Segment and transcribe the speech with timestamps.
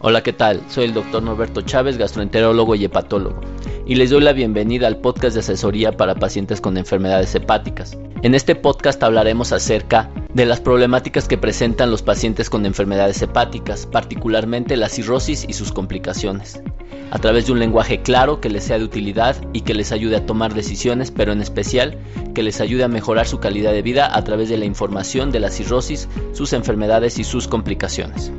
[0.00, 0.62] Hola, ¿qué tal?
[0.68, 3.40] Soy el doctor Norberto Chávez, gastroenterólogo y hepatólogo,
[3.84, 7.98] y les doy la bienvenida al podcast de asesoría para pacientes con enfermedades hepáticas.
[8.22, 13.86] En este podcast hablaremos acerca de las problemáticas que presentan los pacientes con enfermedades hepáticas,
[13.86, 16.62] particularmente la cirrosis y sus complicaciones,
[17.10, 20.16] a través de un lenguaje claro que les sea de utilidad y que les ayude
[20.16, 21.98] a tomar decisiones, pero en especial
[22.34, 25.40] que les ayude a mejorar su calidad de vida a través de la información de
[25.40, 28.30] la cirrosis, sus enfermedades y sus complicaciones.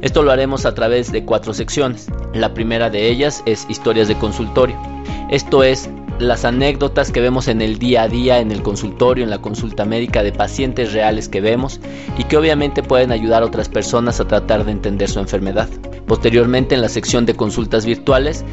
[0.00, 2.06] Esto lo haremos a través de cuatro secciones.
[2.32, 4.76] La primera de ellas es historias de consultorio.
[5.30, 9.30] Esto es las anécdotas que vemos en el día a día, en el consultorio, en
[9.30, 11.80] la consulta médica de pacientes reales que vemos
[12.18, 15.68] y que obviamente pueden ayudar a otras personas a tratar de entender su enfermedad.
[16.06, 18.44] Posteriormente en la sección de consultas virtuales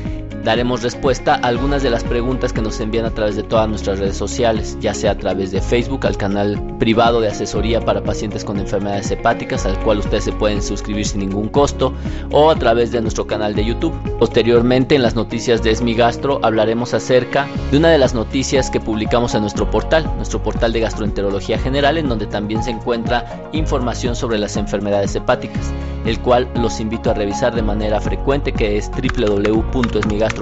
[0.48, 4.00] daremos respuesta a algunas de las preguntas que nos envían a través de todas nuestras
[4.00, 8.45] redes sociales, ya sea a través de Facebook, al canal privado de asesoría para pacientes
[8.45, 11.94] con enfermedades hepáticas, al cual ustedes se pueden suscribir sin ningún costo,
[12.31, 13.94] o a través de nuestro canal de YouTube.
[14.20, 19.36] Posteriormente, en las noticias de Esmigastro, hablaremos acerca de una de las noticias que publicamos
[19.36, 24.38] en nuestro portal, nuestro portal de gastroenterología general, en donde también se encuentra información sobre
[24.38, 25.73] las enfermedades hepáticas,
[26.06, 30.36] el cual los invito a revisar de manera frecuente, que es www.esmigastro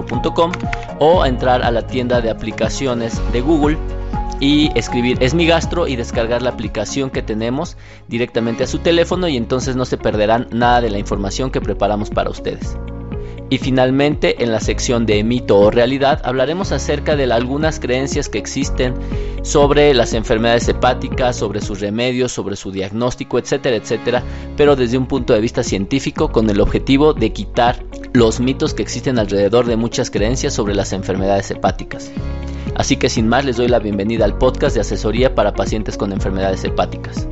[1.00, 3.78] o entrar a la tienda de aplicaciones de Google
[4.40, 9.28] y escribir es mi gastro y descargar la aplicación que tenemos directamente a su teléfono
[9.28, 12.76] y entonces no se perderán nada de la información que preparamos para ustedes.
[13.56, 18.38] Y finalmente, en la sección de mito o realidad, hablaremos acerca de algunas creencias que
[18.38, 18.96] existen
[19.44, 24.24] sobre las enfermedades hepáticas, sobre sus remedios, sobre su diagnóstico, etcétera, etcétera,
[24.58, 27.82] pero desde un punto de vista científico con el objetivo de quitar
[28.12, 32.12] los mitos que existen alrededor de muchas creencias sobre las enfermedades hepáticas.
[32.76, 36.12] Así que sin más les doy la bienvenida al podcast de asesoría para pacientes con
[36.12, 37.26] enfermedades hepáticas.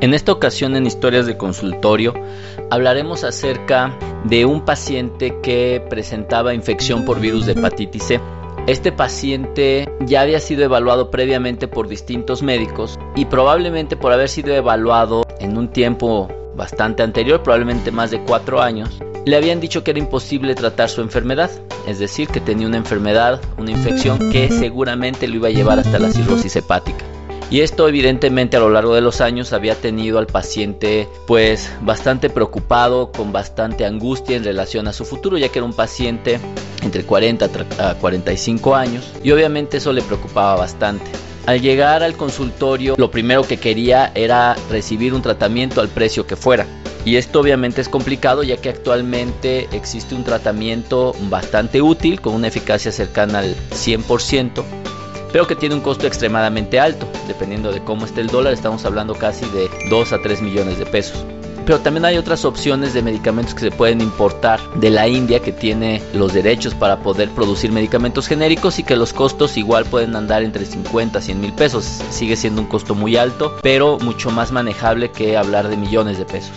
[0.00, 2.14] En esta ocasión en Historias de Consultorio
[2.70, 8.20] hablaremos acerca de un paciente que presentaba infección por virus de hepatitis C.
[8.66, 14.54] Este paciente ya había sido evaluado previamente por distintos médicos y probablemente por haber sido
[14.54, 19.92] evaluado en un tiempo bastante anterior, probablemente más de cuatro años, le habían dicho que
[19.92, 21.50] era imposible tratar su enfermedad,
[21.86, 25.98] es decir, que tenía una enfermedad, una infección que seguramente lo iba a llevar hasta
[25.98, 27.04] la cirrosis hepática.
[27.50, 32.28] Y esto evidentemente a lo largo de los años había tenido al paciente pues bastante
[32.28, 36.40] preocupado, con bastante angustia en relación a su futuro, ya que era un paciente
[36.82, 37.48] entre 40
[37.78, 41.06] a 45 años y obviamente eso le preocupaba bastante.
[41.46, 46.36] Al llegar al consultorio, lo primero que quería era recibir un tratamiento al precio que
[46.36, 46.66] fuera.
[47.06, 52.48] Y esto obviamente es complicado ya que actualmente existe un tratamiento bastante útil con una
[52.48, 54.62] eficacia cercana al 100%
[55.32, 57.06] pero que tiene un costo extremadamente alto.
[57.26, 60.86] Dependiendo de cómo esté el dólar, estamos hablando casi de 2 a 3 millones de
[60.86, 61.24] pesos.
[61.68, 65.52] Pero también hay otras opciones de medicamentos que se pueden importar de la India que
[65.52, 70.42] tiene los derechos para poder producir medicamentos genéricos y que los costos igual pueden andar
[70.42, 71.84] entre 50 a 100 mil pesos.
[72.08, 76.24] Sigue siendo un costo muy alto, pero mucho más manejable que hablar de millones de
[76.24, 76.52] pesos.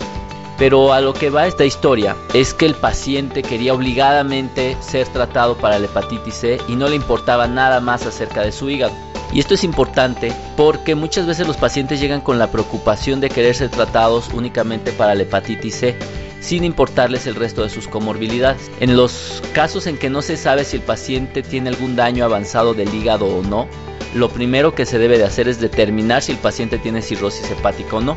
[0.62, 5.56] Pero a lo que va esta historia es que el paciente quería obligadamente ser tratado
[5.56, 8.94] para la hepatitis C y no le importaba nada más acerca de su hígado.
[9.32, 13.56] Y esto es importante porque muchas veces los pacientes llegan con la preocupación de querer
[13.56, 15.96] ser tratados únicamente para la hepatitis C
[16.40, 18.70] sin importarles el resto de sus comorbilidades.
[18.78, 22.72] En los casos en que no se sabe si el paciente tiene algún daño avanzado
[22.72, 23.66] del hígado o no,
[24.14, 27.96] lo primero que se debe de hacer es determinar si el paciente tiene cirrosis hepática
[27.96, 28.16] o no.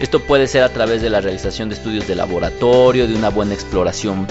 [0.00, 3.54] Esto puede ser a través de la realización de estudios de laboratorio, de una buena
[3.54, 4.26] exploración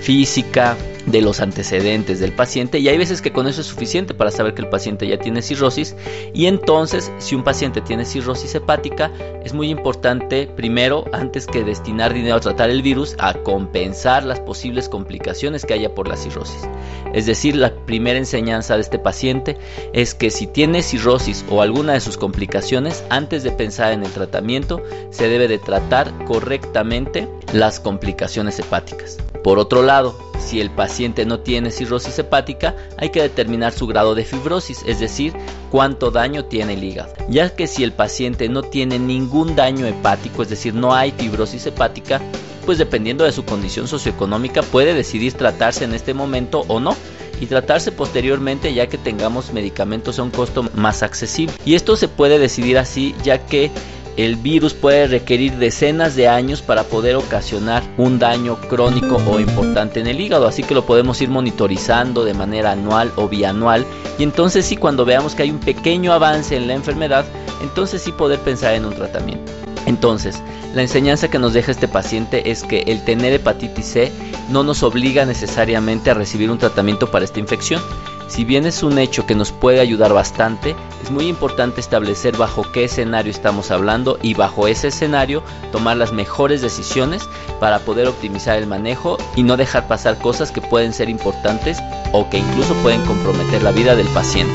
[0.00, 0.76] física,
[1.10, 4.54] de los antecedentes del paciente y hay veces que con eso es suficiente para saber
[4.54, 5.96] que el paciente ya tiene cirrosis
[6.34, 9.10] y entonces si un paciente tiene cirrosis hepática
[9.44, 14.40] es muy importante primero antes que destinar dinero a tratar el virus a compensar las
[14.40, 16.68] posibles complicaciones que haya por la cirrosis.
[17.14, 19.56] Es decir, la primera enseñanza de este paciente
[19.94, 24.12] es que si tiene cirrosis o alguna de sus complicaciones antes de pensar en el
[24.12, 29.18] tratamiento se debe de tratar correctamente las complicaciones hepáticas.
[29.42, 34.14] Por otro lado, si el paciente no tiene cirrosis hepática, hay que determinar su grado
[34.14, 35.34] de fibrosis, es decir,
[35.70, 37.12] cuánto daño tiene el hígado.
[37.28, 41.66] Ya que si el paciente no tiene ningún daño hepático, es decir, no hay fibrosis
[41.66, 42.20] hepática,
[42.64, 46.96] pues dependiendo de su condición socioeconómica puede decidir tratarse en este momento o no
[47.40, 51.54] y tratarse posteriormente ya que tengamos medicamentos a un costo más accesible.
[51.64, 53.70] Y esto se puede decidir así ya que
[54.18, 60.00] el virus puede requerir decenas de años para poder ocasionar un daño crónico o importante
[60.00, 63.86] en el hígado, así que lo podemos ir monitorizando de manera anual o bianual
[64.18, 67.24] y entonces sí cuando veamos que hay un pequeño avance en la enfermedad,
[67.62, 69.52] entonces sí poder pensar en un tratamiento.
[69.86, 70.42] Entonces,
[70.74, 74.12] la enseñanza que nos deja este paciente es que el tener hepatitis C
[74.50, 77.80] no nos obliga necesariamente a recibir un tratamiento para esta infección.
[78.28, 82.70] Si bien es un hecho que nos puede ayudar bastante, es muy importante establecer bajo
[82.72, 85.42] qué escenario estamos hablando y bajo ese escenario
[85.72, 87.26] tomar las mejores decisiones
[87.58, 91.78] para poder optimizar el manejo y no dejar pasar cosas que pueden ser importantes
[92.12, 94.52] o que incluso pueden comprometer la vida del paciente.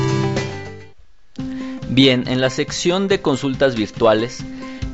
[1.88, 4.44] Bien, en la sección de consultas virtuales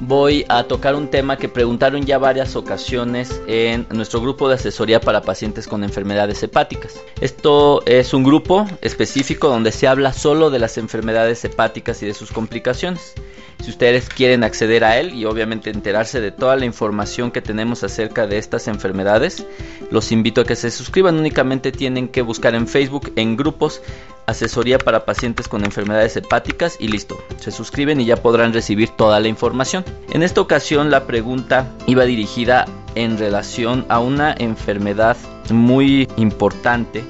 [0.01, 5.01] voy a tocar un tema que preguntaron ya varias ocasiones en nuestro grupo de asesoría
[5.01, 6.99] para pacientes con enfermedades hepáticas.
[7.21, 12.15] Esto es un grupo específico donde se habla solo de las enfermedades hepáticas y de
[12.15, 13.15] sus complicaciones.
[13.63, 17.85] Si ustedes quieren acceder a él y obviamente enterarse de toda la información que tenemos
[17.85, 19.47] acerca de estas enfermedades,
[19.91, 21.19] los invito a que se suscriban.
[21.19, 23.83] Únicamente tienen que buscar en Facebook en grupos
[24.31, 27.19] asesoría para pacientes con enfermedades hepáticas y listo.
[27.39, 29.85] Se suscriben y ya podrán recibir toda la información.
[30.13, 35.17] En esta ocasión la pregunta iba dirigida en relación a una enfermedad
[35.51, 37.05] muy importante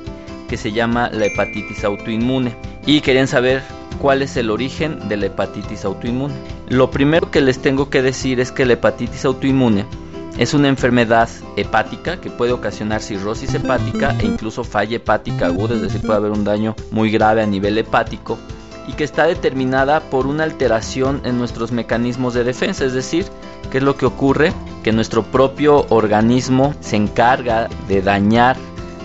[0.49, 2.55] que se llama la hepatitis autoinmune
[2.87, 3.63] y querían saber
[4.01, 6.35] cuál es el origen de la hepatitis autoinmune.
[6.69, 9.85] Lo primero que les tengo que decir es que la hepatitis autoinmune
[10.41, 15.83] es una enfermedad hepática que puede ocasionar cirrosis hepática e incluso falla hepática aguda, es
[15.83, 18.39] decir, puede haber un daño muy grave a nivel hepático
[18.89, 23.27] y que está determinada por una alteración en nuestros mecanismos de defensa, es decir,
[23.71, 24.55] ¿qué es lo que ocurre?
[24.83, 28.57] Que nuestro propio organismo se encarga de dañar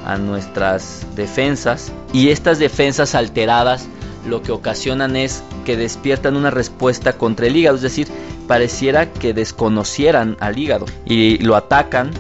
[0.06, 3.90] a nuestras defensas y estas defensas alteradas
[4.26, 8.08] lo que ocasionan es que despiertan una respuesta contra el hígado, es decir,
[8.48, 12.12] pareciera que desconocieran al hígado y lo atacan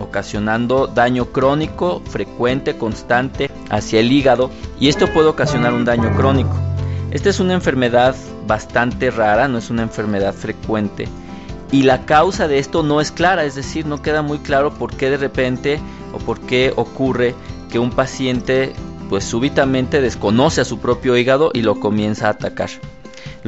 [0.00, 6.54] ocasionando daño crónico, frecuente, constante hacia el hígado y esto puede ocasionar un daño crónico.
[7.10, 8.14] Esta es una enfermedad
[8.46, 11.08] bastante rara, no es una enfermedad frecuente
[11.70, 14.96] y la causa de esto no es clara, es decir, no queda muy claro por
[14.96, 15.80] qué de repente
[16.12, 17.34] o por qué ocurre
[17.70, 18.72] que un paciente
[19.08, 22.70] pues súbitamente desconoce a su propio hígado y lo comienza a atacar.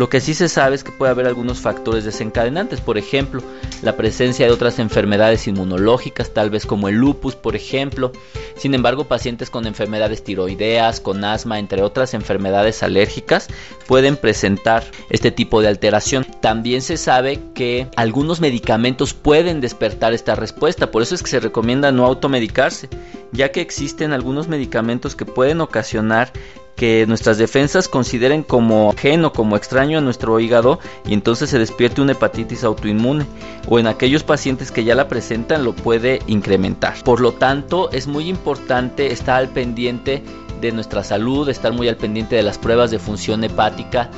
[0.00, 3.43] Lo que sí se sabe es que puede haber algunos factores desencadenantes, por ejemplo,
[3.82, 8.11] la presencia de otras enfermedades inmunológicas, tal vez como el lupus, por ejemplo.
[8.56, 13.49] Sin embargo, pacientes con enfermedades tiroideas, con asma, entre otras enfermedades alérgicas,
[13.87, 16.26] pueden presentar este tipo de alteración.
[16.41, 21.41] También se sabe que algunos medicamentos pueden despertar esta respuesta, por eso es que se
[21.41, 22.88] recomienda no automedicarse,
[23.32, 26.32] ya que existen algunos medicamentos que pueden ocasionar
[26.81, 32.00] que nuestras defensas consideren como ajeno, como extraño a nuestro hígado y entonces se despierte
[32.00, 33.27] una hepatitis autoinmune
[33.69, 36.94] o en aquellos pacientes que ya la presentan lo puede incrementar.
[37.05, 40.23] Por lo tanto, es muy importante estar al pendiente
[40.62, 44.11] de nuestra salud, estar muy al pendiente de las pruebas de función hepática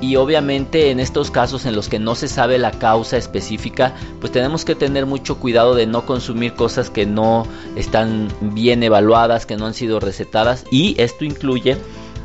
[0.00, 4.32] y obviamente en estos casos en los que no se sabe la causa específica, pues
[4.32, 9.56] tenemos que tener mucho cuidado de no consumir cosas que no están bien evaluadas, que
[9.56, 11.76] no han sido recetadas y esto incluye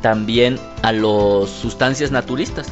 [0.04, 2.66] también a las sustancias naturistas.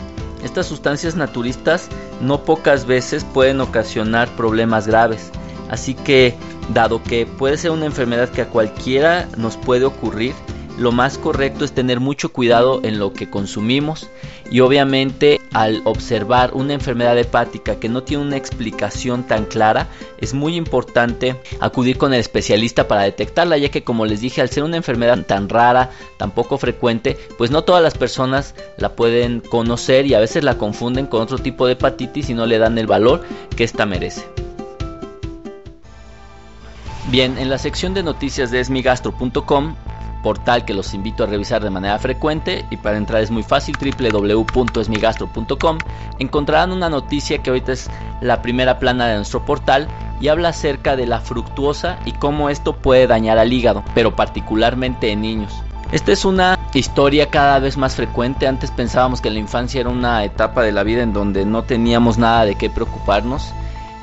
[0.44, 1.88] Estas sustancias naturistas
[2.20, 5.31] no pocas veces pueden ocasionar problemas graves.
[5.70, 6.34] Así que,
[6.75, 10.34] dado que puede ser una enfermedad que a cualquiera nos puede ocurrir,
[10.82, 14.08] lo más correcto es tener mucho cuidado en lo que consumimos
[14.51, 19.86] y obviamente al observar una enfermedad hepática que no tiene una explicación tan clara
[20.19, 24.51] es muy importante acudir con el especialista para detectarla ya que como les dije al
[24.51, 29.41] ser una enfermedad tan rara tan poco frecuente pues no todas las personas la pueden
[29.41, 32.77] conocer y a veces la confunden con otro tipo de hepatitis y no le dan
[32.77, 33.22] el valor
[33.56, 34.22] que esta merece.
[37.10, 39.74] Bien, en la sección de noticias de esmigastro.com
[40.22, 43.76] portal que los invito a revisar de manera frecuente y para entrar es muy fácil
[43.76, 45.79] www.esmigastro.com
[46.19, 49.88] encontrarán una noticia que ahorita es la primera plana de nuestro portal
[50.20, 55.10] y habla acerca de la fructuosa y cómo esto puede dañar al hígado, pero particularmente
[55.10, 55.52] en niños.
[55.91, 58.46] Esta es una historia cada vez más frecuente.
[58.46, 62.17] Antes pensábamos que la infancia era una etapa de la vida en donde no teníamos
[62.17, 63.52] nada de qué preocuparnos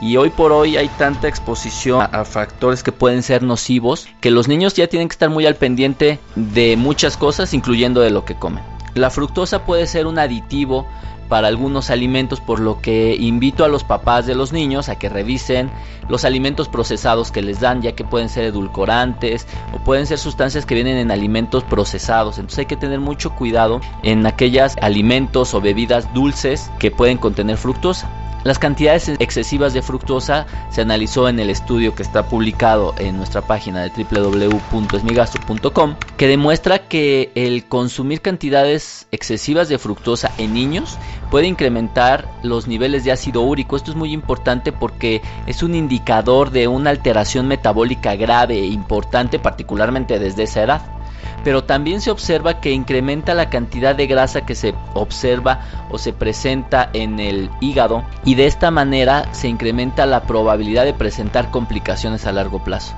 [0.02, 4.48] y hoy por hoy hay tanta exposición a, factores que pueden ser nocivos que los
[4.48, 8.36] niños ya tienen que estar muy al pendiente de muchas cosas, incluyendo de lo que
[8.36, 8.64] comen.
[8.96, 10.88] La fructosa puede ser un aditivo
[11.30, 15.10] para algunos alimentos, por lo que invito a los papás de los niños a que
[15.10, 15.70] revisen
[16.10, 20.66] los alimentos procesados que les dan, ya que pueden ser edulcorantes o pueden ser sustancias
[20.66, 22.40] que vienen en alimentos procesados.
[22.40, 27.58] Entonces hay que tener mucho cuidado en aquellos alimentos o bebidas dulces que pueden contener
[27.58, 28.10] fructosa.
[28.46, 33.42] Las cantidades excesivas de fructosa se analizó en el estudio que está publicado en nuestra
[33.42, 40.98] página de www.esmigastro.com que demuestra que el consumir cantidades excesivas de fructosa en niños
[41.30, 43.76] puede incrementar los niveles de ácido úrico.
[43.76, 49.40] Esto es muy importante porque es un indicador de una alteración metabólica grave e importante
[49.40, 50.99] particularmente desde esa edad
[51.44, 56.14] pero también se observa que incrementa la cantidad de grasa que se observa o se
[56.14, 62.26] presenta en el hígado y de esta manera se incrementa la probabilidad de presentar complicaciones
[62.26, 62.96] a largo plazo.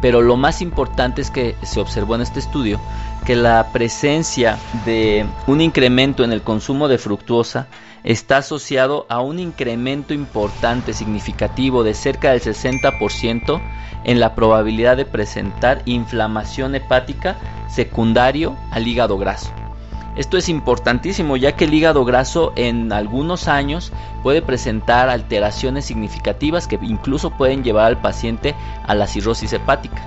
[0.00, 2.78] Pero lo más importante es que se observó en este estudio
[3.24, 7.66] que la presencia de un incremento en el consumo de fructuosa
[8.04, 13.60] está asociado a un incremento importante, significativo de cerca del 60%
[14.04, 17.36] en la probabilidad de presentar inflamación hepática
[17.68, 19.52] secundario al hígado graso.
[20.18, 23.92] Esto es importantísimo ya que el hígado graso en algunos años
[24.24, 30.02] puede presentar alteraciones significativas que incluso pueden llevar al paciente a la cirrosis hepática.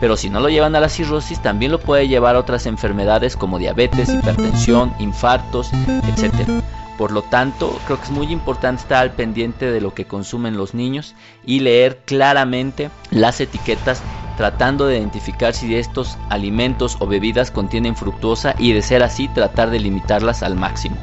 [0.00, 3.36] Pero si no lo llevan a la cirrosis, también lo puede llevar a otras enfermedades
[3.36, 6.62] como diabetes, hipertensión, infartos, etc.
[6.96, 10.56] Por lo tanto, creo que es muy importante estar al pendiente de lo que consumen
[10.56, 11.14] los niños
[11.44, 14.02] y leer claramente las etiquetas
[14.36, 19.70] tratando de identificar si estos alimentos o bebidas contienen fructuosa y de ser así tratar
[19.70, 20.96] de limitarlas al máximo.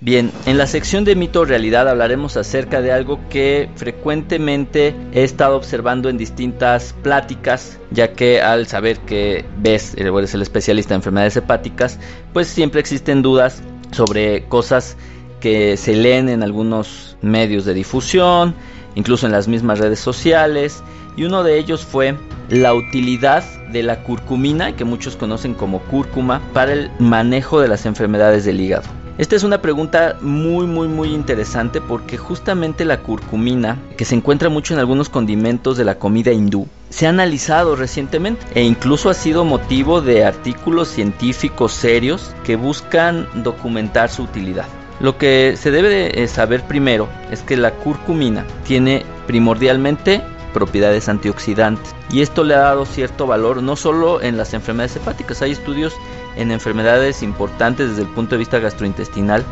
[0.00, 5.56] Bien, en la sección de mito realidad hablaremos acerca de algo que frecuentemente he estado
[5.56, 11.36] observando en distintas pláticas, ya que al saber que ves, eres el especialista en enfermedades
[11.36, 11.98] hepáticas,
[12.32, 14.96] pues siempre existen dudas sobre cosas
[15.40, 18.54] que se leen en algunos medios de difusión,
[18.94, 20.80] incluso en las mismas redes sociales,
[21.18, 22.16] y uno de ellos fue
[22.48, 27.86] la utilidad de la curcumina, que muchos conocen como cúrcuma, para el manejo de las
[27.86, 28.84] enfermedades del hígado.
[29.18, 34.48] Esta es una pregunta muy muy muy interesante porque justamente la curcumina, que se encuentra
[34.48, 39.14] mucho en algunos condimentos de la comida hindú, se ha analizado recientemente e incluso ha
[39.14, 44.66] sido motivo de artículos científicos serios que buscan documentar su utilidad.
[45.00, 50.22] Lo que se debe de eh, saber primero es que la curcumina tiene primordialmente
[50.58, 55.40] propiedades antioxidantes y esto le ha dado cierto valor no solo en las enfermedades hepáticas,
[55.40, 55.94] hay estudios
[56.34, 59.44] en enfermedades importantes desde el punto de vista gastrointestinal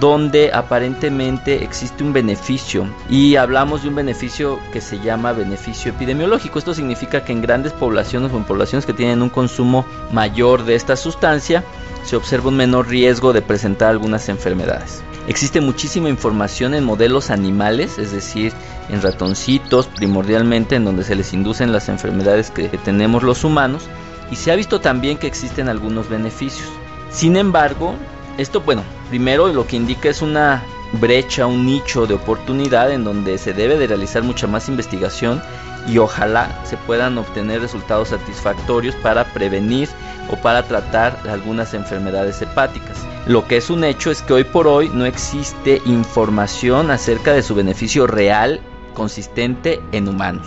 [0.00, 6.58] donde aparentemente existe un beneficio y hablamos de un beneficio que se llama beneficio epidemiológico.
[6.58, 10.74] Esto significa que en grandes poblaciones o en poblaciones que tienen un consumo mayor de
[10.74, 11.64] esta sustancia
[12.04, 15.02] se observa un menor riesgo de presentar algunas enfermedades.
[15.26, 18.52] Existe muchísima información en modelos animales, es decir,
[18.90, 23.84] en ratoncitos primordialmente en donde se les inducen las enfermedades que tenemos los humanos
[24.30, 26.68] y se ha visto también que existen algunos beneficios.
[27.10, 27.94] Sin embargo,
[28.38, 33.38] esto, bueno, primero lo que indica es una brecha, un nicho de oportunidad en donde
[33.38, 35.40] se debe de realizar mucha más investigación
[35.86, 39.88] y ojalá se puedan obtener resultados satisfactorios para prevenir
[40.30, 42.98] o para tratar algunas enfermedades hepáticas.
[43.26, 47.42] Lo que es un hecho es que hoy por hoy no existe información acerca de
[47.42, 48.60] su beneficio real
[48.92, 50.46] consistente en humanos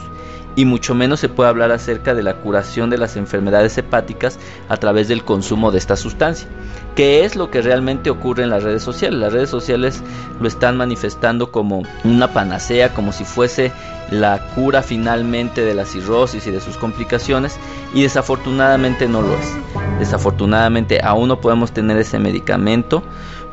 [0.55, 4.37] y mucho menos se puede hablar acerca de la curación de las enfermedades hepáticas
[4.69, 6.47] a través del consumo de esta sustancia.
[6.95, 9.19] ¿Qué es lo que realmente ocurre en las redes sociales?
[9.19, 10.01] Las redes sociales
[10.39, 13.71] lo están manifestando como una panacea, como si fuese
[14.11, 17.57] la cura finalmente de la cirrosis y de sus complicaciones
[17.95, 19.55] y desafortunadamente no lo es.
[19.97, 23.01] Desafortunadamente aún no podemos tener ese medicamento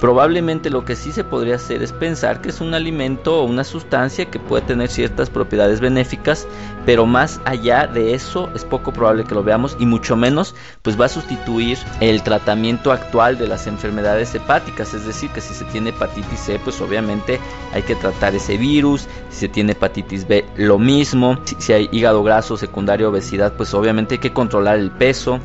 [0.01, 3.65] Probablemente lo que sí se podría hacer es pensar que es un alimento o una
[3.65, 6.49] sustancia que puede tener ciertas propiedades benéficas,
[6.87, 10.99] pero más allá de eso es poco probable que lo veamos y mucho menos pues
[10.99, 15.67] va a sustituir el tratamiento actual de las enfermedades hepáticas, es decir, que si se
[15.67, 17.39] tiene hepatitis C, pues obviamente
[17.75, 21.91] hay que tratar ese virus, si se tiene hepatitis B, lo mismo, si, si hay
[21.93, 25.41] hígado graso secundario obesidad, pues obviamente hay que controlar el peso.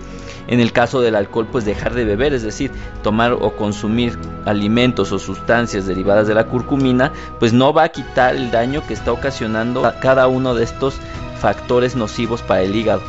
[0.47, 2.71] En el caso del alcohol, pues dejar de beber, es decir,
[3.03, 8.35] tomar o consumir alimentos o sustancias derivadas de la curcumina, pues no va a quitar
[8.35, 10.95] el daño que está ocasionando a cada uno de estos
[11.39, 13.01] factores nocivos para el hígado.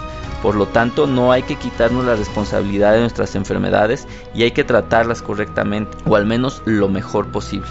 [0.42, 4.64] Por lo tanto, no hay que quitarnos la responsabilidad de nuestras enfermedades y hay que
[4.64, 7.68] tratarlas correctamente o al menos lo mejor posible.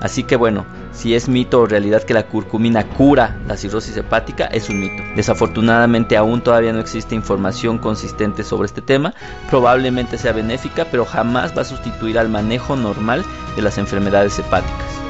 [0.00, 4.44] Así que bueno, si es mito o realidad que la curcumina cura la cirrosis hepática,
[4.46, 5.02] es un mito.
[5.16, 9.14] Desafortunadamente aún todavía no existe información consistente sobre este tema.
[9.48, 13.24] Probablemente sea benéfica, pero jamás va a sustituir al manejo normal
[13.56, 15.03] de las enfermedades hepáticas.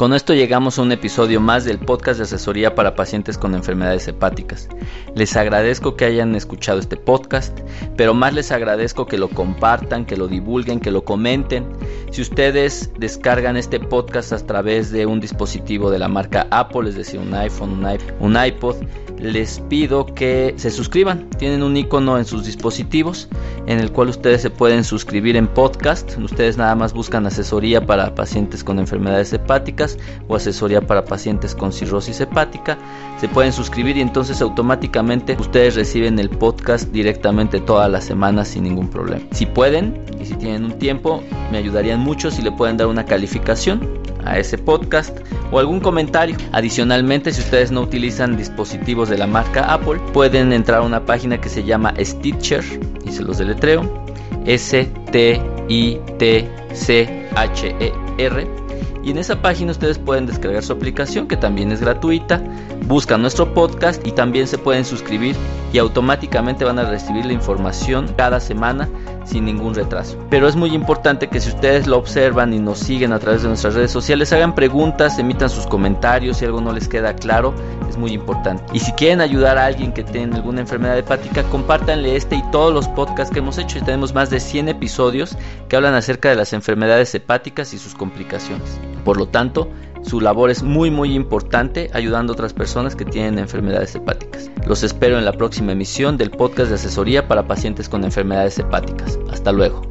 [0.00, 4.08] Con esto llegamos a un episodio más del podcast de asesoría para pacientes con enfermedades
[4.08, 4.66] hepáticas.
[5.14, 7.60] Les agradezco que hayan escuchado este podcast,
[7.98, 11.66] pero más les agradezco que lo compartan, que lo divulguen, que lo comenten.
[12.12, 16.94] Si ustedes descargan este podcast a través de un dispositivo de la marca Apple, es
[16.94, 17.84] decir, un iPhone,
[18.20, 18.76] un iPod,
[19.20, 21.28] les pido que se suscriban.
[21.38, 23.28] Tienen un icono en sus dispositivos
[23.66, 26.16] en el cual ustedes se pueden suscribir en podcast.
[26.18, 29.98] Ustedes nada más buscan asesoría para pacientes con enfermedades hepáticas
[30.28, 32.78] o asesoría para pacientes con cirrosis hepática.
[33.20, 38.64] Se pueden suscribir y entonces automáticamente ustedes reciben el podcast directamente todas las semanas sin
[38.64, 39.22] ningún problema.
[39.32, 41.22] Si pueden y si tienen un tiempo,
[41.52, 45.18] me ayudarían mucho si le pueden dar una calificación a ese podcast
[45.50, 46.36] o algún comentario.
[46.52, 51.40] Adicionalmente, si ustedes no utilizan dispositivos de la marca Apple, pueden entrar a una página
[51.40, 52.64] que se llama Stitcher
[53.04, 54.04] y se los deletreo.
[54.46, 58.60] S T I T C H E R
[59.02, 62.42] y en esa página ustedes pueden descargar su aplicación que también es gratuita,
[62.86, 65.34] buscan nuestro podcast y también se pueden suscribir
[65.72, 68.88] y automáticamente van a recibir la información cada semana
[69.30, 70.18] sin ningún retraso.
[70.28, 73.48] Pero es muy importante que si ustedes lo observan y nos siguen a través de
[73.48, 77.54] nuestras redes sociales, hagan preguntas, emitan sus comentarios si algo no les queda claro,
[77.88, 78.64] es muy importante.
[78.72, 82.74] Y si quieren ayudar a alguien que tiene alguna enfermedad hepática, compártanle este y todos
[82.74, 83.78] los podcasts que hemos hecho.
[83.78, 85.36] Y tenemos más de 100 episodios
[85.68, 88.78] que hablan acerca de las enfermedades hepáticas y sus complicaciones.
[89.04, 89.68] Por lo tanto,
[90.02, 94.50] su labor es muy muy importante ayudando a otras personas que tienen enfermedades hepáticas.
[94.66, 99.18] Los espero en la próxima emisión del podcast de asesoría para pacientes con enfermedades hepáticas.
[99.30, 99.82] Hasta luego.